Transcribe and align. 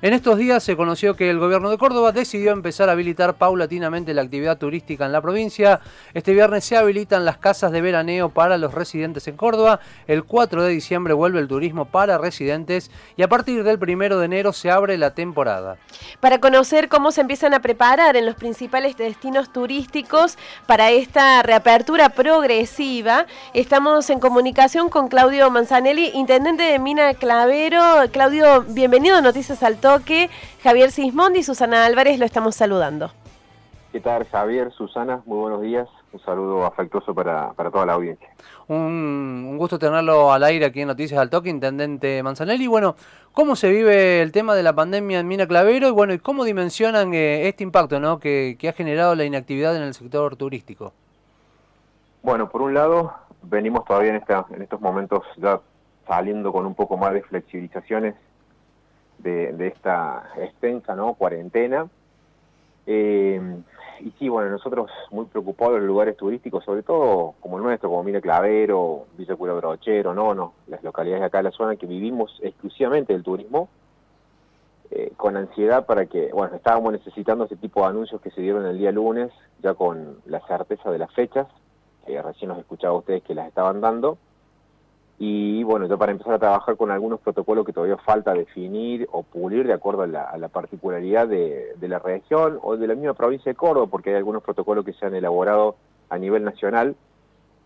En 0.00 0.12
estos 0.12 0.38
días 0.38 0.62
se 0.62 0.76
conoció 0.76 1.16
que 1.16 1.28
el 1.28 1.40
gobierno 1.40 1.70
de 1.70 1.76
Córdoba 1.76 2.12
decidió 2.12 2.52
empezar 2.52 2.88
a 2.88 2.92
habilitar 2.92 3.34
paulatinamente 3.34 4.14
la 4.14 4.22
actividad 4.22 4.56
turística 4.56 5.04
en 5.04 5.10
la 5.10 5.20
provincia. 5.20 5.80
Este 6.14 6.34
viernes 6.34 6.64
se 6.64 6.76
habilitan 6.76 7.24
las 7.24 7.38
casas 7.38 7.72
de 7.72 7.80
veraneo 7.80 8.28
para 8.28 8.58
los 8.58 8.74
residentes 8.74 9.26
en 9.26 9.36
Córdoba. 9.36 9.80
El 10.06 10.22
4 10.22 10.62
de 10.62 10.70
diciembre 10.70 11.14
vuelve 11.14 11.40
el 11.40 11.48
turismo 11.48 11.86
para 11.86 12.16
residentes 12.16 12.92
y 13.16 13.22
a 13.24 13.28
partir 13.28 13.64
del 13.64 13.76
1 13.82 14.18
de 14.18 14.24
enero 14.24 14.52
se 14.52 14.70
abre 14.70 14.96
la 14.98 15.14
temporada. 15.14 15.78
Para 16.20 16.38
conocer 16.38 16.88
cómo 16.88 17.10
se 17.10 17.22
empiezan 17.22 17.52
a 17.52 17.60
preparar 17.60 18.14
en 18.14 18.24
los 18.24 18.36
principales 18.36 18.96
destinos 18.96 19.52
turísticos 19.52 20.38
para 20.66 20.92
esta 20.92 21.42
reapertura 21.42 22.10
progresiva, 22.10 23.26
estamos 23.52 24.10
en 24.10 24.20
comunicación 24.20 24.90
con 24.90 25.08
Claudio 25.08 25.50
Manzanelli, 25.50 26.12
intendente 26.14 26.62
de 26.62 26.78
Mina 26.78 27.14
Clavero. 27.14 27.82
Claudio, 28.12 28.62
bienvenido 28.68 29.16
a 29.16 29.22
Noticias 29.22 29.60
Alto 29.64 29.87
que 30.04 30.28
Javier 30.62 30.90
Sismondi 30.90 31.40
y 31.40 31.42
Susana 31.42 31.86
Álvarez 31.86 32.18
lo 32.18 32.26
estamos 32.26 32.54
saludando. 32.54 33.10
¿Qué 33.90 34.00
tal 34.00 34.26
Javier, 34.26 34.70
Susana? 34.72 35.22
Muy 35.24 35.38
buenos 35.38 35.62
días. 35.62 35.88
Un 36.12 36.20
saludo 36.20 36.66
afectuoso 36.66 37.14
para, 37.14 37.52
toda 37.54 37.86
la 37.86 37.94
audiencia. 37.94 38.28
Un, 38.68 39.56
gusto 39.56 39.78
tenerlo 39.78 40.30
al 40.30 40.44
aire 40.44 40.66
aquí 40.66 40.82
en 40.82 40.88
Noticias 40.88 41.18
al 41.18 41.30
Toque, 41.30 41.48
Intendente 41.48 42.22
Manzanelli. 42.22 42.66
Bueno, 42.66 42.96
¿cómo 43.32 43.56
se 43.56 43.70
vive 43.70 44.20
el 44.20 44.30
tema 44.30 44.54
de 44.54 44.62
la 44.62 44.74
pandemia 44.74 45.20
en 45.20 45.26
Mina 45.26 45.46
Clavero? 45.46 45.88
Y 45.88 45.92
bueno, 45.92 46.12
¿y 46.12 46.18
cómo 46.18 46.44
dimensionan 46.44 47.14
eh, 47.14 47.48
este 47.48 47.64
impacto 47.64 47.98
¿no? 47.98 48.18
que, 48.18 48.56
que 48.58 48.68
ha 48.68 48.74
generado 48.74 49.14
la 49.14 49.24
inactividad 49.24 49.74
en 49.74 49.82
el 49.82 49.94
sector 49.94 50.36
turístico? 50.36 50.92
Bueno, 52.22 52.50
por 52.50 52.60
un 52.60 52.74
lado, 52.74 53.14
venimos 53.42 53.86
todavía 53.86 54.10
en, 54.10 54.16
esta, 54.16 54.44
en 54.50 54.60
estos 54.60 54.82
momentos 54.82 55.22
ya 55.38 55.60
saliendo 56.06 56.52
con 56.52 56.66
un 56.66 56.74
poco 56.74 56.98
más 56.98 57.14
de 57.14 57.22
flexibilizaciones 57.22 58.14
de, 59.18 59.66
esta 59.66 60.30
extensa 60.36 60.94
¿no? 60.94 61.14
cuarentena. 61.14 61.88
Eh, 62.86 63.40
y 64.00 64.10
sí, 64.18 64.28
bueno, 64.28 64.50
nosotros 64.50 64.90
muy 65.10 65.26
preocupados 65.26 65.74
en 65.74 65.80
los 65.80 65.88
lugares 65.88 66.16
turísticos, 66.16 66.64
sobre 66.64 66.82
todo 66.82 67.34
como 67.40 67.58
el 67.58 67.64
nuestro, 67.64 67.90
como 67.90 68.04
Mire 68.04 68.20
Clavero, 68.20 69.06
Villa 69.16 69.36
Cura 69.36 69.54
Brochero, 69.54 70.14
no, 70.14 70.34
no, 70.34 70.54
las 70.68 70.82
localidades 70.82 71.22
de 71.22 71.26
acá 71.26 71.38
de 71.38 71.44
la 71.44 71.50
zona 71.50 71.76
que 71.76 71.86
vivimos 71.86 72.38
exclusivamente 72.42 73.12
del 73.12 73.22
turismo, 73.22 73.68
eh, 74.90 75.12
con 75.16 75.36
ansiedad 75.36 75.84
para 75.84 76.06
que, 76.06 76.30
bueno, 76.32 76.56
estábamos 76.56 76.92
necesitando 76.92 77.44
ese 77.44 77.56
tipo 77.56 77.80
de 77.80 77.88
anuncios 77.88 78.20
que 78.20 78.30
se 78.30 78.40
dieron 78.40 78.64
el 78.66 78.78
día 78.78 78.92
lunes, 78.92 79.30
ya 79.62 79.74
con 79.74 80.18
la 80.26 80.40
certeza 80.46 80.90
de 80.90 80.98
las 80.98 81.12
fechas, 81.12 81.46
que 82.06 82.22
recién 82.22 82.48
nos 82.48 82.58
escuchaba 82.58 82.96
ustedes 82.96 83.22
que 83.22 83.34
las 83.34 83.48
estaban 83.48 83.80
dando, 83.80 84.16
y 85.20 85.64
bueno, 85.64 85.86
yo 85.86 85.98
para 85.98 86.12
empezar 86.12 86.34
a 86.34 86.38
trabajar 86.38 86.76
con 86.76 86.92
algunos 86.92 87.18
protocolos 87.18 87.66
que 87.66 87.72
todavía 87.72 87.96
falta 87.96 88.32
definir 88.34 89.08
o 89.10 89.24
pulir 89.24 89.66
de 89.66 89.72
acuerdo 89.72 90.02
a 90.02 90.06
la, 90.06 90.48
particularidad 90.48 91.26
de, 91.26 91.74
la 91.80 91.98
región 91.98 92.60
o 92.62 92.76
de 92.76 92.86
la 92.86 92.94
misma 92.94 93.14
provincia 93.14 93.50
de 93.50 93.56
Córdoba, 93.56 93.88
porque 93.90 94.10
hay 94.10 94.16
algunos 94.16 94.44
protocolos 94.44 94.84
que 94.84 94.92
se 94.92 95.06
han 95.06 95.16
elaborado 95.16 95.74
a 96.08 96.18
nivel 96.18 96.44
nacional, 96.44 96.94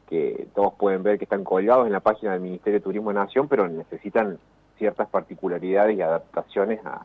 que 0.08 0.48
todos 0.55 0.73
pueden 0.75 1.03
ver 1.03 1.19
que 1.19 1.25
están 1.25 1.45
colgados 1.45 1.86
en 1.86 1.92
la 1.92 2.00
página 2.00 2.33
del 2.33 2.41
Ministerio 2.41 2.80
de 2.80 2.84
Turismo 2.84 3.11
de 3.11 3.14
Nación, 3.17 3.48
pero 3.48 3.69
necesitan 3.69 4.39
ciertas 4.78 5.08
particularidades 5.11 5.97
y 5.98 6.00
adaptaciones 6.00 6.80
a, 6.86 7.05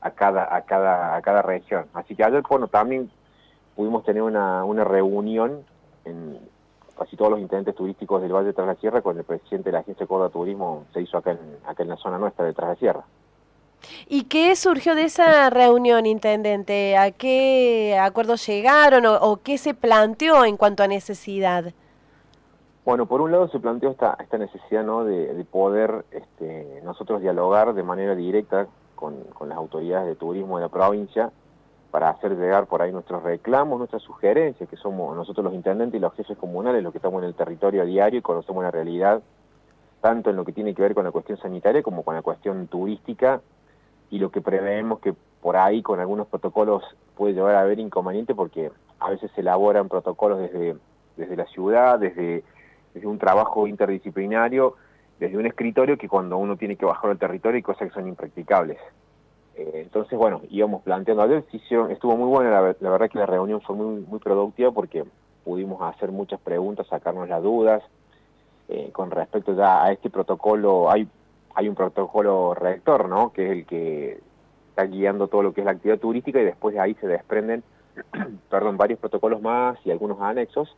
a, 0.00 0.10
cada, 0.12 0.54
a, 0.54 0.62
cada, 0.62 1.16
a 1.16 1.22
cada 1.22 1.42
región. 1.42 1.86
Así 1.92 2.14
que 2.14 2.22
ayer, 2.22 2.42
bueno, 2.48 2.68
también 2.68 3.10
pudimos 3.74 4.04
tener 4.04 4.22
una, 4.22 4.64
una 4.64 4.84
reunión 4.84 5.64
en, 6.04 6.38
casi 6.98 7.16
todos 7.16 7.30
los 7.30 7.40
intendentes 7.40 7.74
turísticos 7.74 8.20
del 8.20 8.32
Valle 8.32 8.48
de 8.48 8.52
Tras 8.52 8.66
la 8.66 8.74
Sierra 8.74 9.00
con 9.00 9.16
el 9.16 9.24
presidente 9.24 9.68
de 9.70 9.72
la 9.72 9.80
Agencia 9.80 10.06
Córdoba 10.06 10.30
Turismo 10.30 10.84
se 10.92 11.00
hizo 11.00 11.16
acá 11.16 11.30
en, 11.30 11.38
acá 11.64 11.82
en 11.82 11.88
la 11.88 11.96
zona 11.96 12.18
nuestra 12.18 12.44
de 12.44 12.52
Tras 12.52 12.70
la 12.70 12.76
Sierra. 12.76 13.04
¿Y 14.08 14.24
qué 14.24 14.56
surgió 14.56 14.94
de 14.94 15.04
esa 15.04 15.50
reunión, 15.50 16.06
intendente? 16.06 16.96
¿A 16.96 17.10
qué 17.12 17.96
acuerdos 18.00 18.46
llegaron 18.46 19.06
o, 19.06 19.40
qué 19.42 19.58
se 19.58 19.74
planteó 19.74 20.44
en 20.44 20.56
cuanto 20.56 20.82
a 20.82 20.88
necesidad? 20.88 21.72
Bueno, 22.84 23.06
por 23.06 23.20
un 23.20 23.30
lado 23.30 23.48
se 23.48 23.60
planteó 23.60 23.90
esta, 23.90 24.16
esta 24.20 24.38
necesidad 24.38 24.82
¿no? 24.82 25.04
de, 25.04 25.44
poder 25.50 26.04
este, 26.10 26.80
nosotros 26.84 27.20
dialogar 27.20 27.74
de 27.74 27.82
manera 27.82 28.14
directa 28.14 28.66
con, 28.94 29.22
con 29.34 29.50
las 29.50 29.58
autoridades 29.58 30.08
de 30.08 30.16
turismo 30.16 30.56
de 30.56 30.64
la 30.64 30.68
provincia 30.70 31.30
para 31.90 32.10
hacer 32.10 32.36
llegar 32.36 32.66
por 32.66 32.82
ahí 32.82 32.92
nuestros 32.92 33.22
reclamos, 33.22 33.78
nuestras 33.78 34.02
sugerencias, 34.02 34.68
que 34.68 34.76
somos 34.76 35.16
nosotros 35.16 35.44
los 35.44 35.54
intendentes 35.54 35.98
y 35.98 36.00
los 36.00 36.14
jefes 36.14 36.36
comunales 36.36 36.82
los 36.82 36.92
que 36.92 36.98
estamos 36.98 37.22
en 37.22 37.28
el 37.28 37.34
territorio 37.34 37.82
a 37.82 37.84
diario 37.86 38.18
y 38.18 38.22
conocemos 38.22 38.62
la 38.62 38.70
realidad, 38.70 39.22
tanto 40.00 40.30
en 40.30 40.36
lo 40.36 40.44
que 40.44 40.52
tiene 40.52 40.74
que 40.74 40.82
ver 40.82 40.94
con 40.94 41.04
la 41.04 41.10
cuestión 41.10 41.38
sanitaria 41.38 41.82
como 41.82 42.02
con 42.02 42.14
la 42.14 42.22
cuestión 42.22 42.66
turística, 42.66 43.40
y 44.10 44.18
lo 44.18 44.30
que 44.30 44.40
preveemos 44.40 45.00
que 45.00 45.14
por 45.40 45.56
ahí 45.56 45.82
con 45.82 46.00
algunos 46.00 46.26
protocolos 46.26 46.82
puede 47.16 47.34
llevar 47.34 47.54
a 47.54 47.60
haber 47.60 47.78
inconveniente 47.78 48.34
porque 48.34 48.70
a 49.00 49.10
veces 49.10 49.30
se 49.34 49.40
elaboran 49.40 49.88
protocolos 49.88 50.40
desde, 50.40 50.76
desde 51.16 51.36
la 51.36 51.46
ciudad, 51.46 51.98
desde, 51.98 52.42
desde 52.94 53.06
un 53.06 53.18
trabajo 53.18 53.66
interdisciplinario, 53.66 54.74
desde 55.20 55.36
un 55.36 55.46
escritorio 55.46 55.98
que 55.98 56.08
cuando 56.08 56.36
uno 56.36 56.56
tiene 56.56 56.76
que 56.76 56.86
bajar 56.86 57.10
al 57.10 57.18
territorio 57.18 57.56
hay 57.56 57.62
cosas 57.62 57.88
que 57.88 57.94
son 57.94 58.08
impracticables. 58.08 58.78
Eh, 59.58 59.80
entonces, 59.82 60.16
bueno, 60.16 60.40
íbamos 60.50 60.82
planteando 60.82 61.24
ayer, 61.24 61.44
estuvo 61.90 62.16
muy 62.16 62.28
buena, 62.28 62.50
la, 62.50 62.90
verdad 62.90 63.10
que 63.10 63.18
la 63.18 63.26
reunión 63.26 63.60
fue 63.60 63.74
muy, 63.74 64.00
muy 64.02 64.20
productiva 64.20 64.70
porque 64.70 65.04
pudimos 65.44 65.82
hacer 65.82 66.12
muchas 66.12 66.40
preguntas, 66.40 66.86
sacarnos 66.86 67.28
las 67.28 67.42
dudas. 67.42 67.82
Eh, 68.68 68.90
con 68.92 69.10
respecto 69.10 69.54
ya 69.54 69.82
a 69.82 69.90
este 69.90 70.10
protocolo, 70.10 70.90
hay, 70.90 71.08
hay 71.54 71.68
un 71.68 71.74
protocolo 71.74 72.54
rector, 72.54 73.08
¿no? 73.08 73.32
Que 73.32 73.46
es 73.46 73.52
el 73.52 73.66
que 73.66 74.20
está 74.68 74.84
guiando 74.84 75.26
todo 75.26 75.42
lo 75.42 75.52
que 75.52 75.62
es 75.62 75.64
la 75.64 75.72
actividad 75.72 75.98
turística 75.98 76.40
y 76.40 76.44
después 76.44 76.74
de 76.74 76.80
ahí 76.80 76.94
se 76.94 77.08
desprenden, 77.08 77.64
perdón, 78.50 78.76
varios 78.76 79.00
protocolos 79.00 79.42
más 79.42 79.78
y 79.84 79.90
algunos 79.90 80.20
anexos. 80.20 80.76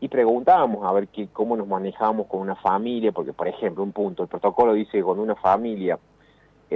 Y 0.00 0.08
preguntábamos 0.08 0.86
a 0.86 0.92
ver 0.92 1.08
qué, 1.08 1.28
cómo 1.32 1.56
nos 1.56 1.66
manejamos 1.66 2.28
con 2.28 2.40
una 2.40 2.54
familia, 2.54 3.10
porque 3.10 3.32
por 3.32 3.48
ejemplo, 3.48 3.82
un 3.82 3.92
punto, 3.92 4.22
el 4.22 4.28
protocolo 4.28 4.72
dice 4.72 4.92
que 4.92 5.02
cuando 5.02 5.22
una 5.22 5.34
familia 5.34 5.98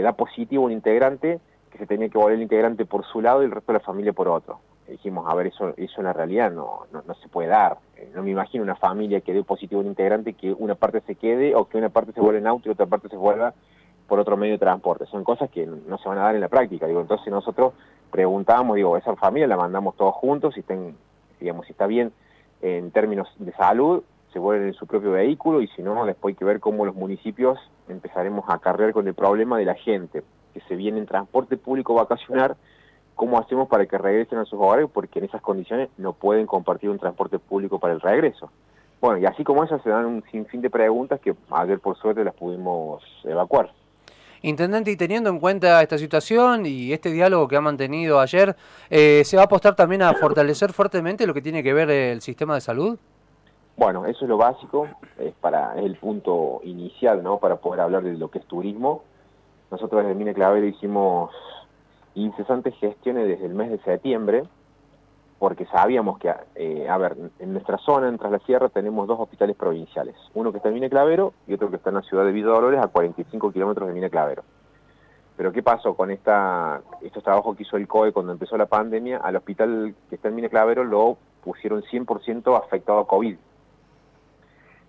da 0.02 0.12
positivo 0.12 0.64
un 0.64 0.72
integrante, 0.72 1.40
que 1.70 1.78
se 1.78 1.86
tenía 1.86 2.08
que 2.08 2.18
volver 2.18 2.36
el 2.36 2.42
integrante 2.42 2.84
por 2.84 3.04
su 3.04 3.20
lado 3.20 3.42
y 3.42 3.46
el 3.46 3.50
resto 3.50 3.72
de 3.72 3.78
la 3.78 3.84
familia 3.84 4.12
por 4.12 4.28
otro. 4.28 4.60
dijimos, 4.88 5.26
a 5.28 5.34
ver, 5.34 5.48
eso, 5.48 5.74
eso 5.76 5.94
en 5.98 6.04
la 6.04 6.12
realidad 6.12 6.52
no, 6.52 6.86
no, 6.92 7.14
se 7.14 7.28
puede 7.28 7.48
dar. 7.48 7.78
Eh, 7.96 8.10
no 8.14 8.22
me 8.22 8.30
imagino 8.30 8.62
una 8.62 8.76
familia 8.76 9.20
que 9.20 9.32
dé 9.32 9.42
positivo 9.42 9.80
un 9.80 9.86
integrante 9.86 10.34
que 10.34 10.52
una 10.52 10.74
parte 10.74 11.00
se 11.02 11.14
quede 11.14 11.54
o 11.54 11.68
que 11.68 11.78
una 11.78 11.88
parte 11.88 12.12
se 12.12 12.20
vuelva 12.20 12.38
en 12.38 12.46
auto 12.46 12.68
y 12.68 12.72
otra 12.72 12.86
parte 12.86 13.08
se 13.08 13.16
vuelva 13.16 13.54
por 14.06 14.20
otro 14.20 14.36
medio 14.36 14.54
de 14.54 14.58
transporte. 14.58 15.06
Son 15.06 15.24
cosas 15.24 15.50
que 15.50 15.66
no 15.66 15.98
se 15.98 16.08
van 16.08 16.18
a 16.18 16.22
dar 16.22 16.34
en 16.34 16.42
la 16.42 16.48
práctica. 16.48 16.86
Digo, 16.86 17.00
entonces 17.00 17.32
nosotros 17.32 17.72
preguntamos, 18.10 18.76
digo, 18.76 18.96
esa 18.96 19.16
familia 19.16 19.48
la 19.48 19.56
mandamos 19.56 19.96
todos 19.96 20.14
juntos, 20.14 20.54
si, 20.54 20.60
estén, 20.60 20.96
digamos, 21.40 21.66
si 21.66 21.72
está 21.72 21.86
bien 21.86 22.12
en 22.62 22.90
términos 22.92 23.28
de 23.38 23.52
salud, 23.52 24.04
se 24.34 24.40
vuelven 24.40 24.66
en 24.66 24.74
su 24.74 24.86
propio 24.86 25.12
vehículo 25.12 25.62
y 25.62 25.68
si 25.68 25.82
no, 25.82 26.04
después 26.04 26.32
hay 26.32 26.36
que 26.36 26.44
ver 26.44 26.58
cómo 26.58 26.84
los 26.84 26.96
municipios 26.96 27.56
empezaremos 27.88 28.44
a 28.48 28.58
cargar 28.58 28.92
con 28.92 29.06
el 29.06 29.14
problema 29.14 29.56
de 29.56 29.64
la 29.64 29.74
gente 29.76 30.24
que 30.52 30.60
se 30.62 30.74
viene 30.74 30.98
en 30.98 31.06
transporte 31.06 31.56
público 31.56 31.94
vacacionar, 31.94 32.56
cómo 33.14 33.38
hacemos 33.38 33.68
para 33.68 33.86
que 33.86 33.96
regresen 33.96 34.38
a 34.38 34.44
sus 34.44 34.58
hogares 34.60 34.90
porque 34.92 35.20
en 35.20 35.26
esas 35.26 35.40
condiciones 35.40 35.88
no 35.98 36.14
pueden 36.14 36.46
compartir 36.46 36.90
un 36.90 36.98
transporte 36.98 37.38
público 37.38 37.78
para 37.78 37.94
el 37.94 38.00
regreso. 38.00 38.50
Bueno, 39.00 39.18
y 39.18 39.26
así 39.26 39.44
como 39.44 39.62
esas 39.62 39.80
se 39.82 39.90
dan 39.90 40.04
un 40.04 40.24
sinfín 40.32 40.60
de 40.62 40.70
preguntas 40.70 41.20
que 41.20 41.32
ayer 41.50 41.78
por 41.78 41.96
suerte 41.96 42.24
las 42.24 42.34
pudimos 42.34 43.04
evacuar. 43.22 43.70
Intendente, 44.42 44.90
y 44.90 44.96
teniendo 44.96 45.30
en 45.30 45.38
cuenta 45.38 45.80
esta 45.80 45.96
situación 45.96 46.66
y 46.66 46.92
este 46.92 47.12
diálogo 47.12 47.46
que 47.46 47.56
ha 47.56 47.60
mantenido 47.60 48.18
ayer, 48.18 48.56
eh, 48.90 49.22
¿se 49.24 49.36
va 49.36 49.44
a 49.44 49.46
apostar 49.46 49.76
también 49.76 50.02
a 50.02 50.12
fortalecer 50.14 50.72
fuertemente 50.72 51.26
lo 51.26 51.32
que 51.32 51.40
tiene 51.40 51.62
que 51.62 51.72
ver 51.72 51.88
el 51.88 52.20
sistema 52.20 52.54
de 52.54 52.60
salud? 52.60 52.98
Bueno, 53.76 54.06
eso 54.06 54.24
es 54.24 54.28
lo 54.28 54.36
básico, 54.36 54.86
es 55.18 55.34
para 55.34 55.76
el 55.80 55.96
punto 55.96 56.60
inicial, 56.62 57.24
¿no? 57.24 57.38
Para 57.38 57.56
poder 57.56 57.80
hablar 57.80 58.04
de 58.04 58.16
lo 58.16 58.30
que 58.30 58.38
es 58.38 58.46
turismo. 58.46 59.02
Nosotros 59.70 60.02
desde 60.02 60.14
Mine 60.14 60.32
Clavero 60.32 60.64
hicimos 60.64 61.32
incesantes 62.14 62.74
gestiones 62.76 63.26
desde 63.26 63.46
el 63.46 63.54
mes 63.54 63.70
de 63.70 63.78
septiembre, 63.78 64.44
porque 65.40 65.66
sabíamos 65.66 66.18
que, 66.18 66.32
eh, 66.54 66.88
a 66.88 66.96
ver, 66.98 67.16
en 67.40 67.52
nuestra 67.52 67.76
zona, 67.78 68.08
en 68.08 68.16
Tras 68.16 68.30
la 68.30 68.38
Sierra, 68.40 68.68
tenemos 68.68 69.08
dos 69.08 69.18
hospitales 69.18 69.56
provinciales, 69.56 70.14
uno 70.34 70.52
que 70.52 70.58
está 70.58 70.68
en 70.68 70.74
Mine 70.74 70.88
Clavero 70.88 71.34
y 71.48 71.54
otro 71.54 71.68
que 71.68 71.76
está 71.76 71.90
en 71.90 71.96
la 71.96 72.02
ciudad 72.02 72.24
de 72.24 72.30
Villa 72.30 72.46
Dolores, 72.46 72.80
a 72.80 72.86
45 72.86 73.50
kilómetros 73.50 73.88
de 73.88 73.94
Mine 73.94 74.08
Clavero. 74.08 74.44
Pero 75.36 75.50
¿qué 75.50 75.64
pasó 75.64 75.94
con 75.96 76.12
esta, 76.12 76.80
estos 77.02 77.24
trabajos 77.24 77.56
que 77.56 77.64
hizo 77.64 77.76
el 77.76 77.88
COE 77.88 78.12
cuando 78.12 78.30
empezó 78.30 78.56
la 78.56 78.66
pandemia? 78.66 79.18
Al 79.18 79.34
hospital 79.34 79.96
que 80.08 80.14
está 80.14 80.28
en 80.28 80.36
Mine 80.36 80.48
Clavero 80.48 80.84
lo 80.84 81.16
pusieron 81.42 81.82
100% 81.82 82.56
afectado 82.56 83.00
a 83.00 83.08
COVID 83.08 83.36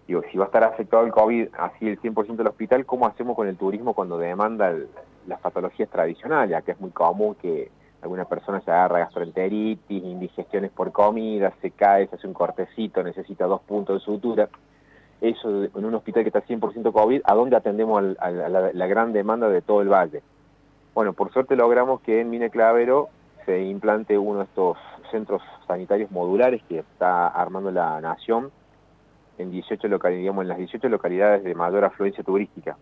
digo, 0.07 0.21
si 0.31 0.37
va 0.37 0.45
a 0.45 0.47
estar 0.47 0.63
afectado 0.63 1.05
el 1.05 1.11
COVID, 1.11 1.49
así 1.57 1.87
el 1.87 1.99
100% 1.99 2.35
del 2.35 2.47
hospital, 2.47 2.85
¿cómo 2.85 3.07
hacemos 3.07 3.35
con 3.35 3.47
el 3.47 3.57
turismo 3.57 3.93
cuando 3.93 4.17
demanda 4.17 4.73
las 5.27 5.39
patologías 5.39 5.89
tradicionales? 5.89 6.63
Que 6.63 6.71
es 6.71 6.79
muy 6.79 6.91
común 6.91 7.35
que 7.35 7.71
alguna 8.01 8.25
persona 8.25 8.61
se 8.61 8.71
agarra 8.71 8.99
gastroenteritis, 8.99 10.03
indigestiones 10.03 10.71
por 10.71 10.91
comida, 10.91 11.53
se 11.61 11.71
cae, 11.71 12.07
se 12.07 12.15
hace 12.15 12.27
un 12.27 12.33
cortecito, 12.33 13.03
necesita 13.03 13.45
dos 13.45 13.61
puntos 13.61 13.99
de 13.99 14.05
sutura. 14.05 14.49
Eso 15.21 15.63
en 15.63 15.85
un 15.85 15.95
hospital 15.95 16.23
que 16.23 16.29
está 16.29 16.43
100% 16.43 16.91
COVID, 16.91 17.21
¿a 17.23 17.33
dónde 17.33 17.55
atendemos 17.55 18.15
a, 18.19 18.29
la, 18.29 18.87
gran 18.87 19.11
demanda 19.11 19.49
de 19.49 19.61
todo 19.61 19.81
el 19.81 19.89
valle? 19.89 20.21
Bueno, 20.93 21.13
por 21.13 21.31
suerte 21.33 21.55
logramos 21.55 22.01
que 22.01 22.21
en 22.21 22.29
Mina 22.29 22.49
Clavero 22.49 23.09
se 23.45 23.63
implante 23.63 24.17
uno 24.17 24.39
de 24.39 24.45
estos 24.45 24.77
centros 25.09 25.41
sanitarios 25.67 26.11
modulares 26.11 26.61
que 26.69 26.79
está 26.79 27.27
armando 27.27 27.71
la 27.71 27.99
Nación 28.01 28.51
en 29.37 29.51
18 29.51 29.87
localidades, 29.87 30.41
en 30.41 30.47
las 30.47 30.57
18 30.57 30.89
localidades 30.89 31.43
de 31.43 31.55
mayor 31.55 31.85
afluencia 31.85 32.23
turística. 32.23 32.77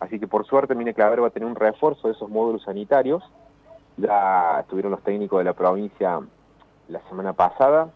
Así 0.00 0.18
que 0.18 0.28
por 0.28 0.46
suerte 0.46 0.74
Mina 0.74 0.92
Clavero 0.92 1.22
va 1.22 1.28
a 1.28 1.30
tener 1.30 1.48
un 1.48 1.56
refuerzo 1.56 2.08
de 2.08 2.14
esos 2.14 2.28
módulos 2.28 2.62
sanitarios. 2.62 3.22
Ya 3.96 4.60
estuvieron 4.60 4.92
los 4.92 5.02
técnicos 5.02 5.38
de 5.38 5.44
la 5.44 5.54
provincia 5.54 6.20
la 6.88 7.00
semana 7.08 7.32
pasada 7.32 7.90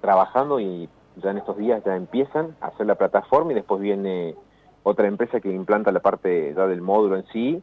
trabajando 0.00 0.60
y 0.60 0.88
ya 1.16 1.30
en 1.30 1.38
estos 1.38 1.56
días 1.56 1.82
ya 1.84 1.96
empiezan 1.96 2.56
a 2.60 2.66
hacer 2.66 2.86
la 2.86 2.96
plataforma 2.96 3.52
y 3.52 3.54
después 3.54 3.80
viene 3.80 4.34
otra 4.82 5.06
empresa 5.06 5.40
que 5.40 5.50
implanta 5.50 5.92
la 5.92 6.00
parte 6.00 6.52
ya 6.54 6.66
del 6.66 6.82
módulo 6.82 7.16
en 7.16 7.24
sí, 7.26 7.62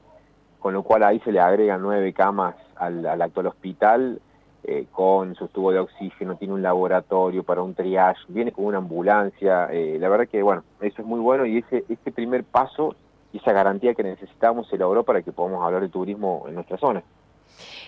con 0.60 0.74
lo 0.74 0.84
cual 0.84 1.04
ahí 1.04 1.20
se 1.20 1.32
le 1.32 1.40
agregan 1.40 1.82
nueve 1.82 2.14
camas 2.14 2.56
al, 2.76 3.06
actual 3.22 3.48
hospital 3.48 4.22
eh, 4.64 4.86
con 4.92 5.36
su 5.36 5.48
tubo 5.48 5.72
de 5.72 5.80
oxígeno, 5.80 6.36
tiene 6.36 6.54
un 6.54 6.62
laboratorio 6.62 7.44
para 7.44 7.62
un 7.62 7.74
triage, 7.74 8.22
viene 8.28 8.52
con 8.52 8.66
una 8.66 8.78
ambulancia, 8.78 9.68
eh, 9.72 9.98
la 10.00 10.10
verdad 10.10 10.28
que 10.28 10.42
bueno, 10.44 10.64
eso 10.82 11.02
es 11.02 11.08
muy 11.08 11.20
bueno 11.20 11.46
y 11.46 11.60
ese, 11.60 11.86
ese 11.90 12.12
primer 12.12 12.44
paso 12.44 12.96
y 13.32 13.38
esa 13.38 13.54
garantía 13.54 13.94
que 13.94 14.04
necesitamos 14.04 14.68
se 14.68 14.78
logró 14.78 15.04
para 15.04 15.22
que 15.22 15.32
podamos 15.32 15.64
hablar 15.64 15.82
de 15.82 15.90
turismo 15.90 16.46
en 16.48 16.56
nuestra 16.56 16.78
zona. 16.78 17.04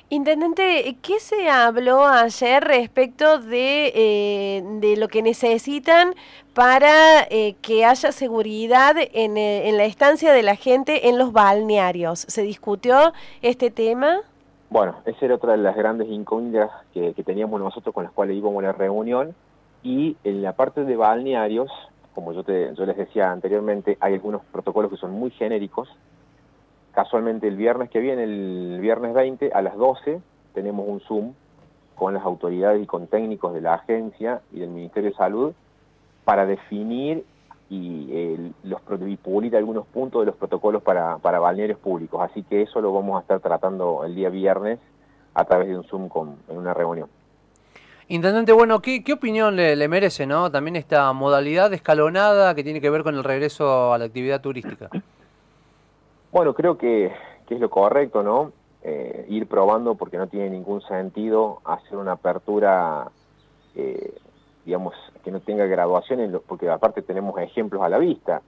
Intendente, 0.09 0.97
¿qué 1.01 1.21
se 1.21 1.49
habló 1.49 2.05
ayer 2.05 2.61
respecto 2.61 3.39
de, 3.39 3.93
eh, 3.95 4.63
de 4.81 4.97
lo 4.97 5.07
que 5.07 5.21
necesitan 5.21 6.15
para 6.53 7.21
eh, 7.29 7.55
que 7.61 7.85
haya 7.85 8.11
seguridad 8.11 8.97
en, 8.97 9.37
eh, 9.37 9.69
en, 9.69 9.77
la 9.77 9.85
estancia 9.85 10.33
de 10.33 10.43
la 10.43 10.55
gente 10.55 11.07
en 11.07 11.17
los 11.17 11.31
balnearios? 11.31 12.25
¿Se 12.27 12.41
discutió 12.41 13.13
este 13.41 13.71
tema? 13.71 14.19
Bueno, 14.71 14.95
esa 15.03 15.25
era 15.25 15.35
otra 15.35 15.51
de 15.51 15.57
las 15.57 15.75
grandes 15.75 16.07
incógnitas 16.07 16.71
que, 16.93 17.13
teníamos 17.25 17.59
nosotros 17.59 17.93
con 17.93 18.05
las 18.05 18.13
cuales 18.13 18.37
íbamos 18.37 18.63
a 18.63 18.67
la 18.67 18.71
reunión. 18.71 19.35
Y 19.83 20.15
en 20.23 20.41
la 20.41 20.53
parte 20.53 20.85
de 20.85 20.95
balnearios, 20.95 21.69
como 22.15 22.31
yo, 22.31 22.45
te, 22.45 22.73
yo 22.75 22.85
les 22.85 22.95
decía 22.95 23.33
anteriormente, 23.33 23.97
hay 23.99 24.13
algunos 24.13 24.43
protocolos 24.45 24.89
que 24.89 24.95
son 24.95 25.11
muy 25.11 25.29
genéricos. 25.31 25.89
Casualmente 26.93 27.49
el 27.49 27.57
viernes 27.57 27.89
que 27.89 27.99
viene, 27.99 28.23
el 28.23 28.79
viernes 28.79 29.13
20, 29.13 29.51
a 29.51 29.61
las 29.61 29.75
12, 29.75 30.21
tenemos 30.53 30.87
un 30.87 31.01
Zoom 31.01 31.33
con 31.95 32.13
las 32.13 32.23
autoridades 32.23 32.81
y 32.81 32.85
con 32.85 33.07
técnicos 33.07 33.53
de 33.53 33.59
la 33.59 33.73
agencia 33.73 34.39
y 34.53 34.59
del 34.59 34.69
Ministerio 34.69 35.09
de 35.09 35.17
Salud 35.17 35.53
para 36.23 36.45
definir 36.45 37.25
y, 37.71 38.53
los, 38.63 38.81
y 38.91 39.55
algunos 39.55 39.87
puntos 39.87 40.21
de 40.21 40.25
los 40.25 40.35
protocolos 40.35 40.83
para, 40.83 41.17
para 41.19 41.39
balnearios 41.39 41.79
públicos. 41.79 42.21
Así 42.21 42.43
que 42.43 42.63
eso 42.63 42.81
lo 42.81 42.91
vamos 42.91 43.17
a 43.17 43.21
estar 43.21 43.39
tratando 43.39 44.03
el 44.03 44.13
día 44.13 44.29
viernes 44.29 44.79
a 45.33 45.45
través 45.45 45.69
de 45.69 45.77
un 45.77 45.85
Zoom 45.85 46.09
con, 46.09 46.35
en 46.49 46.57
una 46.57 46.73
reunión. 46.73 47.07
Intendente, 48.09 48.51
bueno, 48.51 48.81
¿qué, 48.81 49.05
qué 49.05 49.13
opinión 49.13 49.55
le, 49.55 49.77
le, 49.77 49.87
merece 49.87 50.25
¿no? 50.25 50.51
también 50.51 50.75
esta 50.75 51.13
modalidad 51.13 51.71
escalonada 51.71 52.53
que 52.55 52.63
tiene 52.65 52.81
que 52.81 52.89
ver 52.89 53.03
con 53.03 53.15
el 53.15 53.23
regreso 53.23 53.93
a 53.93 53.97
la 53.97 54.03
actividad 54.03 54.41
turística? 54.41 54.89
Bueno, 56.31 56.53
creo 56.53 56.77
que, 56.77 57.05
es 57.49 57.59
lo 57.59 57.69
correcto, 57.69 58.23
¿no? 58.23 58.53
Eh, 58.83 59.25
ir 59.29 59.47
probando 59.47 59.95
porque 59.95 60.17
no 60.17 60.27
tiene 60.27 60.49
ningún 60.49 60.81
sentido 60.81 61.59
hacer 61.65 61.97
una 61.97 62.13
apertura, 62.13 63.11
eh, 63.75 64.13
digamos, 64.65 64.93
que 65.23 65.31
no 65.31 65.39
tenga 65.39 65.65
graduación, 65.65 66.41
porque 66.47 66.69
aparte 66.69 67.01
tenemos 67.01 67.39
ejemplos 67.39 67.81
a 67.81 67.89
la 67.89 67.97
vista. 67.97 68.41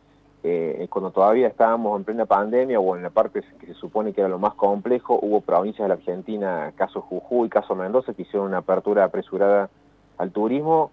Eh, 0.46 0.88
cuando 0.90 1.12
todavía 1.12 1.48
estábamos 1.48 1.98
en 1.98 2.04
plena 2.04 2.26
pandemia 2.26 2.80
o 2.80 2.98
en 2.98 3.04
la 3.04 3.10
parte 3.10 3.42
que 3.60 3.68
se 3.68 3.74
supone 3.76 4.12
que 4.12 4.20
era 4.20 4.30
lo 4.30 4.40
más 4.40 4.54
complejo, 4.56 5.18
hubo 5.22 5.40
provincias 5.40 5.86
de 5.86 5.88
la 5.88 5.94
Argentina, 5.96 6.74
caso 6.76 7.02
Jujuy, 7.02 7.48
caso 7.48 7.76
Mendoza, 7.76 8.14
que 8.14 8.24
hicieron 8.24 8.48
una 8.48 8.58
apertura 8.58 9.06
apresurada 9.06 9.70
al 10.18 10.32
turismo, 10.32 10.92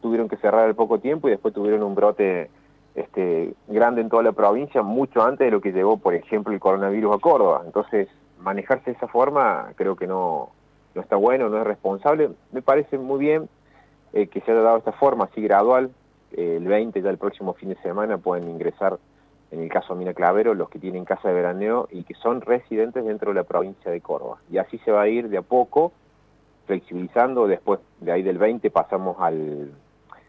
tuvieron 0.00 0.28
que 0.28 0.36
cerrar 0.38 0.64
al 0.64 0.74
poco 0.74 0.98
tiempo 0.98 1.28
y 1.28 1.32
después 1.32 1.52
tuvieron 1.52 1.82
un 1.82 1.94
brote 1.94 2.50
este, 2.94 3.52
grande 3.68 4.00
en 4.00 4.08
toda 4.08 4.22
la 4.22 4.32
provincia, 4.32 4.82
mucho 4.82 5.22
antes 5.22 5.46
de 5.46 5.50
lo 5.50 5.60
que 5.60 5.72
llegó, 5.72 5.98
por 5.98 6.14
ejemplo, 6.14 6.54
el 6.54 6.60
coronavirus 6.60 7.16
a 7.16 7.18
Córdoba. 7.18 7.62
Entonces, 7.66 8.08
manejarse 8.40 8.92
de 8.92 8.96
esa 8.96 9.08
forma 9.08 9.72
creo 9.76 9.96
que 9.96 10.06
no, 10.06 10.50
no 10.94 11.02
está 11.02 11.16
bueno, 11.16 11.50
no 11.50 11.58
es 11.58 11.66
responsable. 11.66 12.30
Me 12.52 12.62
parece 12.62 12.96
muy 12.96 13.18
bien 13.18 13.48
eh, 14.16 14.28
que 14.28 14.40
se 14.40 14.52
haya 14.52 14.62
dado 14.62 14.78
esta 14.78 14.92
forma, 14.92 15.24
así 15.24 15.40
gradual. 15.42 15.90
Eh, 16.32 16.56
el 16.56 16.66
20, 16.66 17.02
ya 17.02 17.10
el 17.10 17.18
próximo 17.18 17.54
fin 17.54 17.70
de 17.70 17.76
semana, 17.76 18.18
pueden 18.18 18.48
ingresar, 18.48 18.98
en 19.50 19.60
el 19.60 19.68
caso 19.68 19.94
de 19.94 19.98
Mina 19.98 20.14
Clavero, 20.14 20.54
los 20.54 20.68
que 20.68 20.78
tienen 20.78 21.04
casa 21.04 21.28
de 21.28 21.34
veraneo 21.34 21.88
y 21.90 22.02
que 22.04 22.14
son 22.14 22.40
residentes 22.40 23.04
dentro 23.04 23.30
de 23.30 23.34
la 23.34 23.44
provincia 23.44 23.90
de 23.90 24.00
Córdoba. 24.00 24.38
Y 24.50 24.58
así 24.58 24.78
se 24.78 24.90
va 24.90 25.02
a 25.02 25.08
ir 25.08 25.28
de 25.28 25.38
a 25.38 25.42
poco, 25.42 25.92
flexibilizando. 26.66 27.46
Después 27.46 27.80
de 28.00 28.12
ahí 28.12 28.22
del 28.22 28.38
20 28.38 28.70
pasamos 28.70 29.16
al 29.20 29.72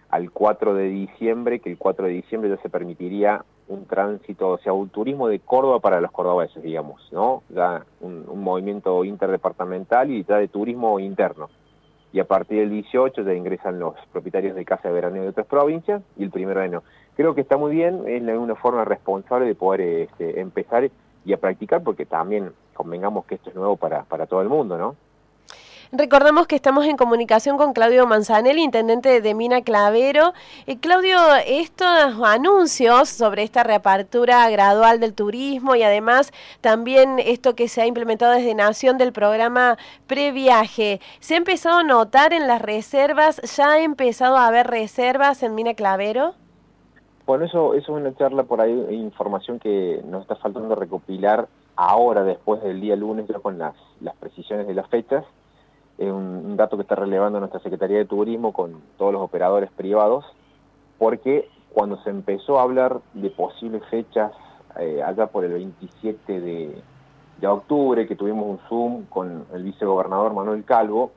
al 0.09 0.31
4 0.31 0.73
de 0.73 0.87
diciembre, 0.87 1.59
que 1.59 1.69
el 1.69 1.77
4 1.77 2.05
de 2.05 2.13
diciembre 2.13 2.49
ya 2.49 2.57
se 2.57 2.69
permitiría 2.69 3.43
un 3.67 3.85
tránsito, 3.85 4.49
o 4.49 4.57
sea, 4.59 4.71
un 4.71 4.89
turismo 4.89 5.27
de 5.27 5.39
Córdoba 5.39 5.79
para 5.79 5.99
los 5.99 6.11
cordobeses, 6.11 6.63
digamos, 6.63 7.01
¿no? 7.11 7.43
Ya 7.49 7.85
un, 7.99 8.25
movimiento 8.41 9.03
interdepartamental 9.03 10.09
y 10.09 10.23
ya 10.23 10.37
de 10.37 10.47
turismo 10.47 10.99
interno. 10.99 11.49
Y 12.17 12.19
a 12.19 12.25
partir 12.25 12.61
del 12.61 12.71
18 12.71 13.21
ya 13.21 13.33
ingresan 13.35 13.77
los 13.77 13.93
propietarios 14.11 14.55
de 14.55 14.65
casa 14.65 14.87
de 14.87 14.93
verano 14.95 15.21
de 15.21 15.27
otras 15.27 15.45
provincias 15.45 16.01
y 16.17 16.23
el 16.23 16.31
primero 16.31 16.59
de. 16.59 16.81
Creo 17.15 17.35
que 17.35 17.41
está 17.41 17.57
muy 17.57 17.71
bien, 17.71 18.07
es 18.07 18.23
una 18.23 18.55
forma 18.55 18.83
responsable 18.85 19.45
de 19.45 19.53
poder 19.53 19.81
este, 19.81 20.39
empezar 20.41 20.89
y 21.25 21.33
a 21.33 21.37
practicar, 21.37 21.83
porque 21.83 22.07
también 22.07 22.53
convengamos 22.73 23.27
que 23.27 23.35
esto 23.35 23.51
es 23.51 23.55
nuevo 23.55 23.77
para, 23.77 24.01
para 24.05 24.25
todo 24.25 24.41
el 24.41 24.49
mundo, 24.49 24.79
¿no? 24.79 24.95
Recordamos 25.93 26.47
que 26.47 26.57
estamos 26.57 26.85
en 26.85 26.97
comunicación 26.97 27.55
con 27.55 27.71
Claudio 27.71 28.05
Manzanelli, 28.05 28.61
intendente 28.61 29.21
de 29.21 29.33
Mina 29.33 29.61
Clavero. 29.61 30.33
Eh, 30.65 30.79
Claudio, 30.79 31.17
estos 31.45 31.87
anuncios 32.25 33.07
sobre 33.07 33.43
esta 33.43 33.63
reapertura 33.63 34.49
gradual 34.49 34.99
del 34.99 35.13
turismo 35.13 35.75
y 35.75 35.83
además 35.83 36.33
también 36.59 37.19
esto 37.19 37.55
que 37.55 37.69
se 37.69 37.81
ha 37.81 37.85
implementado 37.85 38.33
desde 38.33 38.53
Nación 38.53 38.97
del 38.97 39.13
programa 39.13 39.77
Previaje, 40.07 40.99
¿se 41.21 41.35
ha 41.35 41.37
empezado 41.37 41.77
a 41.77 41.83
notar 41.83 42.33
en 42.33 42.47
las 42.47 42.61
reservas? 42.61 43.39
¿Ya 43.55 43.71
ha 43.71 43.79
empezado 43.79 44.35
a 44.35 44.47
haber 44.47 44.67
reservas 44.67 45.41
en 45.41 45.55
Mina 45.55 45.73
Clavero? 45.73 46.33
Bueno, 47.25 47.45
eso, 47.45 47.75
eso 47.75 47.97
es 47.97 48.01
una 48.01 48.13
charla 48.17 48.43
por 48.43 48.59
ahí, 48.59 48.73
información 48.91 49.57
que 49.57 50.01
nos 50.05 50.23
está 50.23 50.35
faltando 50.35 50.75
recopilar 50.75 51.47
ahora, 51.77 52.23
después 52.25 52.61
del 52.61 52.81
día 52.81 52.97
lunes, 52.97 53.25
ya 53.29 53.39
con 53.39 53.57
las, 53.57 53.75
las 54.01 54.17
precisiones 54.17 54.67
de 54.67 54.73
las 54.73 54.87
fechas 54.89 55.23
es 55.97 56.11
un, 56.11 56.55
dato 56.57 56.77
que 56.77 56.83
está 56.83 56.95
relevando 56.95 57.39
nuestra 57.39 57.59
Secretaría 57.59 57.97
de 57.97 58.05
Turismo 58.05 58.53
con 58.53 58.81
todos 58.97 59.13
los 59.13 59.21
operadores 59.21 59.71
privados, 59.71 60.25
porque 60.97 61.49
cuando 61.73 61.97
se 62.03 62.09
empezó 62.09 62.59
a 62.59 62.63
hablar 62.63 62.99
de 63.13 63.29
posibles 63.29 63.83
fechas 63.89 64.31
eh, 64.79 65.01
allá 65.03 65.27
por 65.27 65.43
el 65.43 65.53
27 65.53 66.39
de, 66.39 66.81
octubre, 67.47 68.07
que 68.07 68.15
tuvimos 68.15 68.45
un 68.47 68.59
Zoom 68.67 69.05
con 69.05 69.45
el 69.53 69.63
vicegobernador 69.63 70.33
Manuel 70.33 70.63
Calvo, 70.65 71.11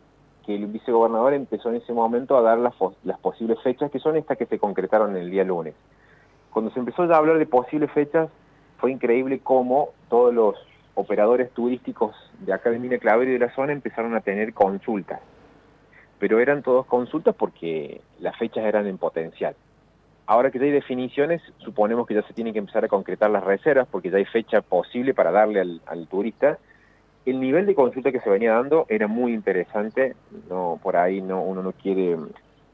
que 0.44 0.54
el 0.54 0.66
vicegobernador 0.66 1.34
empezó 1.34 1.70
en 1.70 1.76
ese 1.76 1.92
momento 1.92 2.36
a 2.36 2.42
dar 2.42 2.58
las, 2.58 2.74
las 3.04 3.18
posibles 3.20 3.58
fechas, 3.62 3.90
que 3.90 3.98
son 3.98 4.16
estas 4.16 4.36
que 4.36 4.46
se 4.46 4.58
concretaron 4.58 5.16
el 5.16 5.30
día 5.30 5.44
lunes. 5.44 5.74
Cuando 6.52 6.70
se 6.72 6.80
empezó 6.80 7.02
a 7.02 7.16
hablar 7.16 7.38
de 7.38 7.46
posibles 7.46 7.90
fechas, 7.92 8.28
fue 8.78 8.92
increíble 8.92 9.40
cómo 9.40 9.90
todos 10.08 10.34
los 10.34 10.56
operadores 10.94 11.50
turísticos 11.50 12.14
de 12.40 12.52
acá 12.52 12.70
de 12.70 12.78
Mina 12.78 12.98
Clavero 12.98 13.30
y 13.30 13.34
de 13.34 13.38
la 13.38 13.54
zona 13.54 13.72
empezaron 13.72 14.14
a 14.14 14.20
tener 14.20 14.52
consultas. 14.52 15.20
Pero 16.18 16.38
eran 16.38 16.62
todos 16.62 16.86
consultas 16.86 17.34
porque 17.34 18.00
las 18.18 18.36
fechas 18.36 18.64
eran 18.64 18.86
en 18.86 18.98
potencial. 18.98 19.54
Ahora 20.26 20.50
que 20.50 20.58
ya 20.58 20.66
hay 20.66 20.70
definiciones, 20.70 21.42
suponemos 21.58 22.06
que 22.06 22.14
ya 22.14 22.22
se 22.22 22.34
tienen 22.34 22.52
que 22.52 22.58
empezar 22.58 22.84
a 22.84 22.88
concretar 22.88 23.30
las 23.30 23.42
reservas 23.42 23.88
porque 23.90 24.10
ya 24.10 24.18
hay 24.18 24.26
fecha 24.26 24.60
posible 24.60 25.14
para 25.14 25.32
darle 25.32 25.60
al, 25.60 26.06
turista. 26.08 26.58
El 27.24 27.40
nivel 27.40 27.66
de 27.66 27.74
consulta 27.74 28.12
que 28.12 28.20
se 28.20 28.30
venía 28.30 28.52
dando 28.52 28.86
era 28.88 29.08
muy 29.08 29.32
interesante, 29.32 30.14
no 30.48 30.78
por 30.82 30.96
ahí 30.96 31.20
no 31.20 31.42
uno 31.42 31.62
no 31.62 31.72
quiere 31.72 32.16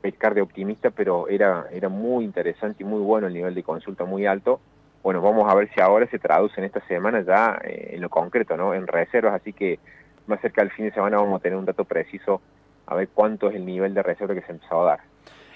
pescar 0.00 0.34
de 0.34 0.42
optimista, 0.42 0.90
pero 0.90 1.28
era, 1.28 1.66
era 1.72 1.88
muy 1.88 2.24
interesante 2.24 2.82
y 2.82 2.86
muy 2.86 3.00
bueno 3.00 3.26
el 3.26 3.34
nivel 3.34 3.54
de 3.54 3.62
consulta 3.62 4.04
muy 4.04 4.26
alto 4.26 4.60
bueno, 5.06 5.22
vamos 5.22 5.48
a 5.48 5.54
ver 5.54 5.70
si 5.72 5.80
ahora 5.80 6.08
se 6.08 6.18
traduce 6.18 6.60
en 6.60 6.64
esta 6.64 6.84
semana 6.88 7.22
ya 7.24 7.60
eh, 7.62 7.90
en 7.92 8.00
lo 8.00 8.10
concreto, 8.10 8.56
¿no? 8.56 8.74
En 8.74 8.88
reservas, 8.88 9.34
así 9.40 9.52
que 9.52 9.78
más 10.26 10.40
cerca 10.40 10.62
del 10.62 10.72
fin 10.72 10.86
de 10.86 10.90
semana 10.90 11.18
vamos 11.18 11.38
a 11.38 11.42
tener 11.44 11.56
un 11.56 11.64
dato 11.64 11.84
preciso 11.84 12.40
a 12.86 12.96
ver 12.96 13.10
cuánto 13.14 13.48
es 13.48 13.54
el 13.54 13.64
nivel 13.64 13.94
de 13.94 14.02
reserva 14.02 14.34
que 14.34 14.40
se 14.40 14.50
empezó 14.50 14.82
a 14.82 14.84
dar. 14.84 15.00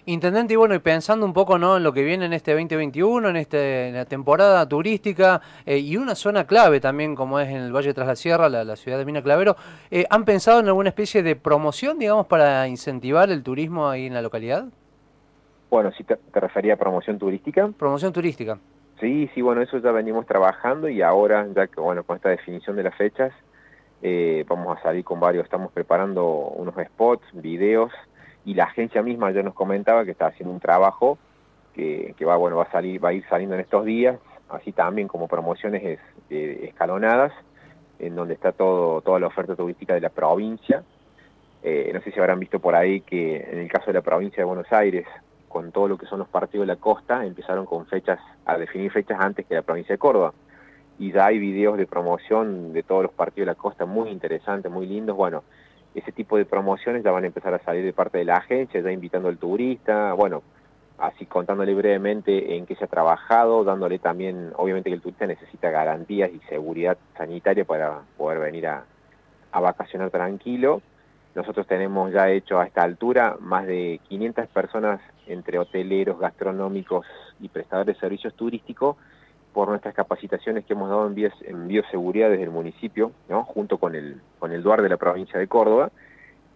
Intendente, 0.07 0.53
y 0.55 0.57
bueno, 0.57 0.77
y 0.77 0.79
pensando 0.79 1.27
un 1.27 1.33
poco 1.33 1.59
¿no? 1.59 1.79
en 1.79 1.83
lo 1.83 1.93
que 1.93 2.05
viene 2.05 2.27
en 2.27 2.33
este 2.33 2.53
2021, 2.53 3.29
en, 3.29 3.35
este, 3.35 3.91
la 3.91 4.05
temporada 4.05 4.69
turística 4.69 5.41
eh, 5.67 5.79
y 5.79 5.97
una 5.97 6.15
zona 6.15 6.47
clave 6.47 6.79
también 6.79 7.17
como 7.17 7.41
es 7.41 7.49
en 7.49 7.57
el 7.57 7.75
Valle 7.75 7.93
Tras 7.93 8.07
la 8.07 8.15
Sierra, 8.15 8.49
la, 8.49 8.77
ciudad 8.77 8.99
de 8.99 9.05
Mina 9.05 9.21
Clavero, 9.21 9.57
eh, 9.91 10.05
¿han 10.11 10.25
pensado 10.25 10.61
en 10.61 10.69
alguna 10.69 10.91
especie 10.91 11.25
de 11.25 11.35
promoción, 11.35 11.99
digamos, 11.99 12.29
para 12.29 12.69
incentivar 12.69 13.29
el 13.31 13.43
turismo 13.43 13.89
ahí 13.89 14.07
en 14.07 14.15
la 14.15 14.23
localidad? 14.23 14.67
Bueno, 15.71 15.91
si 15.91 16.05
te, 16.05 16.15
te 16.15 16.39
refería 16.39 16.75
a 16.75 16.77
promoción 16.77 17.19
turística. 17.19 17.69
Promoción 17.77 18.13
turística. 18.13 18.57
Sí, 19.01 19.31
sí, 19.35 19.43
bueno, 19.43 19.63
eso 19.63 19.79
ya 19.79 19.93
venimos 19.93 20.27
trabajando 20.27 20.89
y 20.89 21.03
ahora, 21.03 21.47
ya 21.55 21.67
que, 21.67 21.81
bueno, 21.81 22.05
con 22.05 22.17
esta 22.17 22.29
definición 22.29 22.77
de 22.77 22.85
las 22.85 22.95
fechas, 22.95 23.33
Eh, 24.03 24.47
vamos 24.49 24.79
a 24.79 24.81
salir 24.81 25.05
con 25.05 25.21
varios, 25.21 25.45
estamos 25.45 25.71
preparando 25.73 26.25
unos 26.57 26.75
spots, 26.75 27.23
videos, 27.35 27.93
y 28.47 28.55
la 28.55 28.65
agencia 28.65 29.03
misma 29.03 29.31
ya 29.31 29.43
nos 29.43 29.53
comentaba 29.53 30.07
que 30.07 30.13
está 30.13 30.29
haciendo 30.29 30.55
un 30.55 30.59
trabajo 30.59 31.19
que, 31.75 32.15
va, 32.25 32.35
bueno, 32.39 32.57
va 32.57 32.63
a 32.63 32.71
salir, 32.73 32.97
va 32.97 33.11
a 33.11 33.13
ir 33.13 33.25
saliendo 33.29 33.57
en 33.57 33.61
estos 33.61 33.85
días, 33.85 34.19
así 34.49 34.73
también 34.73 35.07
como 35.07 35.29
promociones 35.29 35.99
eh, 36.31 36.61
escalonadas, 36.63 37.33
en 37.99 38.15
donde 38.15 38.33
está 38.33 38.53
todo, 38.53 39.03
toda 39.03 39.21
la 39.21 39.27
oferta 39.27 39.55
turística 39.55 39.93
de 39.93 40.01
la 40.01 40.09
provincia. 40.09 40.83
Eh, 41.63 41.91
no 41.93 42.01
sé 42.01 42.11
si 42.11 42.19
habrán 42.19 42.41
visto 42.41 42.59
por 42.59 42.75
ahí 42.75 43.03
que 43.03 43.37
en 43.53 43.59
el 43.59 43.69
caso 43.69 43.89
de 43.89 43.99
la 43.99 44.03
provincia 44.03 44.39
de 44.39 44.45
Buenos 44.45 44.73
Aires, 44.73 45.07
con 45.51 45.73
todo 45.73 45.89
lo 45.89 45.99
que 45.99 46.07
son 46.07 46.21
los 46.21 46.29
partidos 46.29 46.67
de 46.67 46.75
la 46.75 46.81
costa, 46.81 47.27
empezaron 47.27 47.67
con 47.67 47.85
fechas, 47.87 48.21
a 48.47 48.57
definir 48.57 48.93
fechas 48.93 49.19
antes 49.21 49.45
que 49.45 49.57
la 49.57 49.63
provincia 49.63 49.93
de 49.93 49.99
Córdoba. 49.99 50.33
Y 50.99 51.13
ya 51.13 51.27
hay 51.27 51.39
videos 51.39 51.77
de 51.77 51.87
promoción 51.87 52.73
de 52.73 52.85
todos 52.85 53.03
los 53.03 53.13
partidos 53.13 53.47
de 53.47 53.53
la 53.53 53.59
costa 53.59 53.85
muy 53.85 54.11
interesantes, 54.11 54.71
muy 54.71 54.87
lindos. 54.87 55.17
Bueno, 55.17 55.43
ese 55.95 56.13
tipo 56.13 56.37
de 56.37 56.45
promociones 56.45 57.03
ya 57.03 57.11
van 57.11 57.25
a 57.25 57.27
empezar 57.27 57.53
a 57.53 57.59
salir 57.65 57.85
de 57.85 57.93
parte 57.93 58.19
de 58.19 58.25
la 58.25 58.37
agencia, 58.37 58.81
ya 58.81 58.93
invitando 58.93 59.29
al 59.29 59.39
turista, 59.39 60.13
bueno, 60.13 60.43
así 60.99 61.27
contándole 61.27 61.75
brevemente 61.75 62.57
en 62.57 62.65
qué 62.65 62.77
se 62.77 62.85
ha 62.85 62.89
trabajado, 62.89 63.65
dándole 63.65 63.99
también, 63.99 64.53
obviamente 64.57 64.91
que 64.91 64.95
el 64.95 65.03
turista 65.03 65.27
necesita 65.27 65.71
garantías 65.71 66.31
y 66.33 66.39
seguridad 66.49 66.97
sanitaria 67.17 67.65
para 67.65 68.03
poder 68.17 68.39
venir 68.39 68.69
a, 68.69 68.85
vacacionar 69.53 70.11
tranquilo. 70.11 70.81
Nosotros 71.35 71.67
tenemos 71.67 72.13
ya 72.13 72.29
hecho 72.31 72.59
a 72.59 72.67
esta 72.67 72.83
altura 72.83 73.37
más 73.41 73.67
de 73.67 74.01
500 74.09 74.49
personas 74.49 75.01
entre 75.27 75.59
hoteleros, 75.59 76.19
gastronómicos 76.19 77.07
y 77.41 77.49
prestadores 77.49 77.95
de 77.95 78.01
servicios 78.01 78.35
turísticos 78.35 78.97
por 79.53 79.69
nuestras 79.69 79.95
capacitaciones 79.95 80.65
que 80.65 80.73
hemos 80.73 80.89
dado 80.89 81.07
en, 81.07 81.69
bioseguridad 81.69 82.31
desde 82.31 82.45
el 82.45 82.51
municipio, 82.51 83.13
¿no? 83.29 83.45
junto 83.45 83.79
con 83.79 83.95
el, 83.95 84.21
con 84.39 84.53
el 84.53 84.63
DUAR 84.63 84.83
de 84.83 84.89
la 84.89 84.97
provincia 84.97 85.39
de 85.39 85.47
Córdoba, 85.47 85.91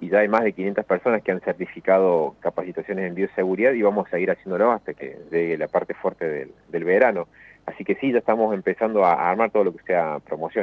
y 0.00 0.09
ya 0.09 0.19
hay 0.19 0.28
más 0.28 0.43
de 0.43 0.52
500 0.52 0.85
personas 0.85 1.23
que 1.23 1.33
han 1.33 1.40
certificado 1.40 2.35
capacitaciones 2.40 3.07
en 3.07 3.14
bioseguridad 3.14 3.73
y 3.73 3.83
vamos 3.83 4.07
a 4.07 4.11
seguir 4.11 4.31
haciéndolo 4.31 4.73
hasta 4.73 4.93
que 4.95 5.19
llegue 5.31 5.57
la 5.57 5.69
parte 5.69 5.95
fuerte 5.95 6.28
del, 6.28 6.52
del 6.69 6.85
verano. 6.85 7.28
Así 7.66 7.85
que 7.85 7.95
sí, 7.95 8.12
ya 8.12 8.19
estamos 8.19 8.52
empezando 8.52 9.04
a 9.04 9.31
armar 9.31 9.50
todo 9.50 9.64
lo 9.64 9.73
que 9.73 9.83
sea 9.85 10.19
promociones. 10.21 10.62